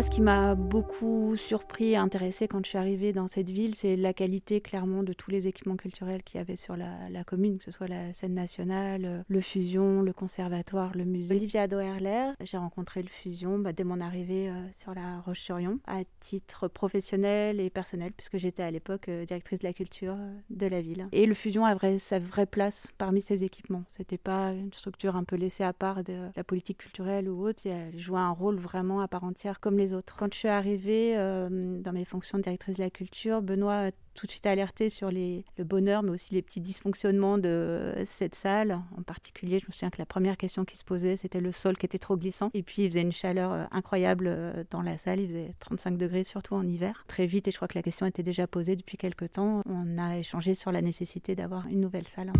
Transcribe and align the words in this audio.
Moi, 0.00 0.06
ce 0.06 0.10
qui 0.10 0.22
m'a 0.22 0.54
beaucoup 0.54 1.36
surpris 1.36 1.90
et 1.90 1.96
intéressé 1.96 2.48
quand 2.48 2.64
je 2.64 2.70
suis 2.70 2.78
arrivée 2.78 3.12
dans 3.12 3.26
cette 3.26 3.50
ville, 3.50 3.74
c'est 3.74 3.96
la 3.96 4.14
qualité 4.14 4.62
clairement 4.62 5.02
de 5.02 5.12
tous 5.12 5.30
les 5.30 5.46
équipements 5.46 5.76
culturels 5.76 6.22
qu'il 6.22 6.38
y 6.38 6.40
avait 6.40 6.56
sur 6.56 6.74
la, 6.74 7.22
commune, 7.24 7.58
que 7.58 7.64
ce 7.64 7.70
soit 7.70 7.86
la 7.86 8.10
scène 8.14 8.32
nationale, 8.32 9.04
euh, 9.04 9.22
le 9.28 9.42
Fusion, 9.42 10.00
le 10.00 10.14
conservatoire, 10.14 10.96
le 10.96 11.04
musée. 11.04 11.34
Olivia 11.34 11.68
Doerler, 11.68 12.30
j'ai 12.40 12.56
rencontré 12.56 13.02
le 13.02 13.10
Fusion 13.10 13.58
bah, 13.58 13.74
dès 13.74 13.84
mon 13.84 14.00
arrivée 14.00 14.48
euh, 14.48 14.54
sur 14.72 14.94
la 14.94 15.20
Roche-sur-Yon, 15.20 15.80
à 15.86 15.98
titre 16.20 16.66
professionnel 16.66 17.60
et 17.60 17.68
personnel, 17.68 18.12
puisque 18.16 18.38
j'étais 18.38 18.62
à 18.62 18.70
l'époque 18.70 19.10
euh, 19.10 19.26
directrice 19.26 19.58
de 19.58 19.66
la 19.66 19.74
culture 19.74 20.16
de 20.48 20.66
la 20.66 20.80
ville. 20.80 21.08
Et 21.12 21.26
le 21.26 21.34
Fusion 21.34 21.66
avait 21.66 21.98
sa 21.98 22.18
vraie 22.18 22.46
place 22.46 22.88
parmi 22.96 23.20
ces 23.20 23.44
équipements. 23.44 23.84
C'était 23.86 24.16
pas 24.16 24.54
une 24.54 24.72
structure 24.72 25.14
un 25.14 25.24
peu 25.24 25.36
laissée 25.36 25.64
à 25.64 25.74
part 25.74 26.02
de 26.04 26.30
la 26.34 26.42
politique 26.42 26.78
culturelle 26.78 27.28
ou 27.28 27.46
autre. 27.46 27.66
Elle 27.66 27.98
jouait 27.98 28.18
un 28.18 28.30
rôle 28.30 28.56
vraiment 28.56 29.02
à 29.02 29.08
part 29.08 29.24
entière, 29.24 29.60
comme 29.60 29.76
les 29.76 29.89
Quand 30.16 30.32
je 30.32 30.38
suis 30.38 30.48
arrivée 30.48 31.14
euh, 31.16 31.48
dans 31.80 31.92
mes 31.92 32.04
fonctions 32.04 32.38
de 32.38 32.42
directrice 32.42 32.76
de 32.76 32.82
la 32.82 32.90
culture, 32.90 33.42
Benoît 33.42 33.86
a 33.86 33.90
tout 34.14 34.26
de 34.26 34.30
suite 34.30 34.46
alerté 34.46 34.88
sur 34.88 35.10
les, 35.10 35.44
le 35.56 35.64
bonheur, 35.64 36.02
mais 36.02 36.10
aussi 36.10 36.34
les 36.34 36.42
petits 36.42 36.60
dysfonctionnements 36.60 37.38
de 37.38 37.94
cette 38.04 38.34
salle. 38.34 38.80
En 38.98 39.02
particulier, 39.02 39.60
je 39.60 39.66
me 39.66 39.72
souviens 39.72 39.90
que 39.90 39.98
la 39.98 40.06
première 40.06 40.36
question 40.36 40.64
qui 40.64 40.76
se 40.76 40.84
posait, 40.84 41.16
c'était 41.16 41.40
le 41.40 41.52
sol 41.52 41.76
qui 41.76 41.86
était 41.86 41.98
trop 41.98 42.16
glissant. 42.16 42.50
Et 42.52 42.62
puis, 42.62 42.82
il 42.82 42.90
faisait 42.90 43.02
une 43.02 43.12
chaleur 43.12 43.52
euh, 43.52 43.64
incroyable 43.70 44.26
euh, 44.28 44.64
dans 44.70 44.82
la 44.82 44.98
salle. 44.98 45.20
Il 45.20 45.28
faisait 45.28 45.54
35 45.60 45.96
degrés, 45.96 46.24
surtout 46.24 46.54
en 46.54 46.66
hiver. 46.66 47.04
Très 47.08 47.26
vite, 47.26 47.48
et 47.48 47.50
je 47.50 47.56
crois 47.56 47.68
que 47.68 47.78
la 47.78 47.82
question 47.82 48.06
était 48.06 48.22
déjà 48.22 48.46
posée 48.46 48.76
depuis 48.76 48.96
quelques 48.96 49.32
temps, 49.32 49.62
on 49.66 49.98
a 49.98 50.18
échangé 50.18 50.54
sur 50.54 50.72
la 50.72 50.82
nécessité 50.82 51.34
d'avoir 51.34 51.66
une 51.68 51.80
nouvelle 51.80 52.06
salle. 52.06 52.32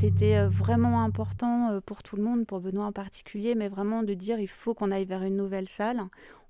C'était 0.00 0.36
euh, 0.36 0.48
vraiment 0.48 1.02
important 1.02 1.70
euh, 1.70 1.80
pour 1.80 2.02
tout 2.02 2.16
le 2.16 2.22
monde, 2.22 2.46
pour 2.46 2.60
Benoît 2.60 2.84
en 2.84 2.92
particulier, 2.92 3.54
mais 3.54 3.68
vraiment 3.68 4.02
de 4.02 4.12
dire 4.12 4.38
il 4.38 4.48
faut 4.48 4.74
qu'on 4.74 4.90
aille 4.90 5.06
vers 5.06 5.22
une 5.22 5.36
nouvelle 5.36 5.68
salle 5.68 6.02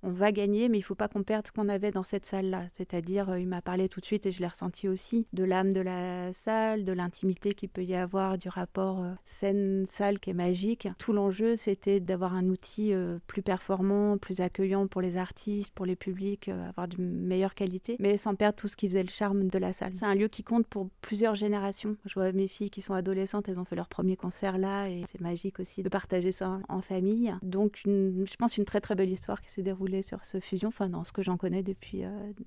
on 0.06 0.12
va 0.12 0.30
gagner, 0.30 0.68
mais 0.68 0.78
il 0.78 0.82
faut 0.82 0.94
pas 0.94 1.08
qu'on 1.08 1.24
perde 1.24 1.48
ce 1.48 1.52
qu'on 1.52 1.68
avait 1.68 1.90
dans 1.90 2.04
cette 2.04 2.26
salle-là. 2.26 2.66
C'est-à-dire, 2.72 3.30
euh, 3.30 3.40
il 3.40 3.48
m'a 3.48 3.60
parlé 3.60 3.88
tout 3.88 4.00
de 4.00 4.04
suite, 4.04 4.24
et 4.24 4.30
je 4.30 4.40
l'ai 4.40 4.46
ressenti 4.46 4.88
aussi, 4.88 5.26
de 5.32 5.42
l'âme 5.42 5.72
de 5.72 5.80
la 5.80 6.32
salle, 6.32 6.84
de 6.84 6.92
l'intimité 6.92 7.52
qu'il 7.52 7.68
peut 7.68 7.82
y 7.82 7.96
avoir, 7.96 8.38
du 8.38 8.48
rapport 8.48 9.02
euh, 9.02 9.12
scène-salle 9.24 10.20
qui 10.20 10.30
est 10.30 10.34
magique. 10.34 10.88
Tout 10.98 11.12
l'enjeu, 11.12 11.56
c'était 11.56 11.98
d'avoir 11.98 12.34
un 12.34 12.46
outil 12.48 12.92
euh, 12.92 13.18
plus 13.26 13.42
performant, 13.42 14.16
plus 14.16 14.40
accueillant 14.40 14.86
pour 14.86 15.00
les 15.00 15.16
artistes, 15.16 15.72
pour 15.74 15.86
les 15.86 15.96
publics, 15.96 16.48
avoir 16.48 16.86
de 16.86 17.02
meilleure 17.02 17.54
qualité, 17.54 17.96
mais 17.98 18.16
sans 18.16 18.36
perdre 18.36 18.56
tout 18.56 18.68
ce 18.68 18.76
qui 18.76 18.86
faisait 18.86 19.02
le 19.02 19.08
charme 19.08 19.48
de 19.48 19.58
la 19.58 19.72
salle. 19.72 19.92
C'est 19.94 20.06
un 20.06 20.14
lieu 20.14 20.28
qui 20.28 20.44
compte 20.44 20.68
pour 20.68 20.88
plusieurs 21.00 21.34
générations. 21.34 21.96
Je 22.04 22.14
vois 22.14 22.30
mes 22.30 22.46
filles 22.46 22.70
qui 22.70 22.80
sont 22.80 22.94
adolescentes, 22.94 23.48
elles 23.48 23.58
ont 23.58 23.64
fait 23.64 23.76
leur 23.76 23.88
premier 23.88 24.16
concert 24.16 24.56
là, 24.56 24.86
et 24.88 25.02
c'est 25.10 25.20
magique 25.20 25.58
aussi 25.58 25.82
de 25.82 25.88
partager 25.88 26.30
ça 26.30 26.60
en 26.68 26.80
famille. 26.80 27.34
Donc, 27.42 27.80
je 27.84 28.36
pense 28.36 28.56
une 28.56 28.64
très 28.64 28.80
très 28.80 28.94
belle 28.94 29.10
histoire 29.10 29.40
qui 29.40 29.50
s'est 29.50 29.62
déroulée 29.62 29.95
sur 30.02 30.24
ce 30.24 30.40
fusion, 30.40 30.68
enfin 30.68 30.88
dans 30.88 31.04
ce 31.04 31.12
que 31.12 31.22
j'en 31.22 31.36
connais 31.36 31.62
depuis 31.62 32.02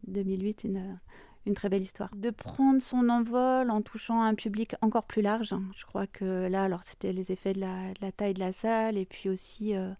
2008, 0.07 0.65
euh, 0.65 0.67
une, 0.67 0.99
une 1.45 1.53
très 1.53 1.69
belle 1.69 1.81
histoire. 1.81 2.09
De 2.15 2.29
prendre 2.29 2.81
son 2.81 3.09
envol 3.09 3.69
en 3.71 3.81
touchant 3.81 4.21
un 4.21 4.35
public 4.35 4.75
encore 4.81 5.03
plus 5.03 5.21
large. 5.21 5.53
Je 5.75 5.85
crois 5.85 6.07
que 6.07 6.47
là, 6.47 6.63
alors 6.63 6.83
c'était 6.83 7.13
les 7.13 7.31
effets 7.31 7.53
de 7.53 7.61
la, 7.61 8.11
taille 8.11 8.33
de 8.33 8.39
la 8.39 8.51
salle 8.51 8.97
et 8.97 9.05
puis 9.05 9.29
aussi 9.29 9.75
euh, 9.75 9.91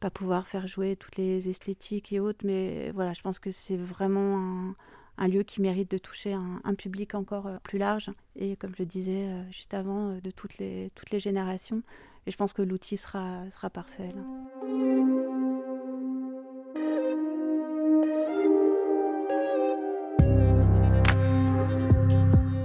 pas 0.00 0.10
pouvoir 0.10 0.46
faire 0.46 0.66
jouer 0.66 0.96
toutes 0.96 1.16
les 1.16 1.48
esthétiques 1.48 2.12
et 2.12 2.20
autres, 2.20 2.44
mais 2.44 2.90
voilà, 2.92 3.12
je 3.12 3.22
pense 3.22 3.38
que 3.38 3.50
c'est 3.50 3.76
vraiment 3.76 4.74
un, 5.18 5.28
lieu 5.28 5.42
qui 5.42 5.60
mérite 5.60 5.90
de 5.90 5.98
toucher 5.98 6.32
un, 6.32 6.74
public 6.74 7.14
encore 7.14 7.46
euh, 7.46 7.58
plus 7.64 7.78
large 7.78 8.10
et 8.36 8.56
comme 8.56 8.74
je 8.76 8.82
le 8.82 8.86
disais 8.86 9.28
juste 9.50 9.74
avant, 9.74 10.14
de 10.14 10.30
toutes 10.30 10.58
les, 10.58 10.90
générations. 11.12 11.82
Et 12.26 12.30
je 12.30 12.36
pense 12.36 12.52
que 12.52 12.62
l'outil 12.62 12.96
sera, 12.98 13.48
sera 13.50 13.70
parfait. 13.70 14.12